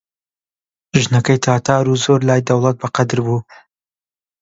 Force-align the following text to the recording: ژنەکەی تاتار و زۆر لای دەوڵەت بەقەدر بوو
ژنەکەی 1.03 1.41
تاتار 1.45 1.83
و 1.87 1.99
زۆر 2.03 2.19
لای 2.29 2.45
دەوڵەت 2.47 2.75
بەقەدر 2.81 3.19
بوو 3.25 3.39